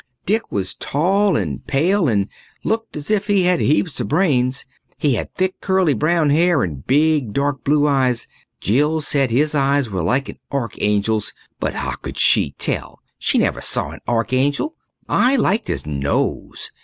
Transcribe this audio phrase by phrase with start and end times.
[0.25, 2.27] Dick was tall and pale and
[2.63, 4.65] looked as if he had heaps of brains.
[4.97, 8.27] He had thick curly brown hair and big dark blue eyes
[8.59, 12.99] Jill said his eyes were like an archangel's, but how could she tell?
[13.19, 14.73] She never saw an archangel.
[15.07, 16.71] I liked his nose.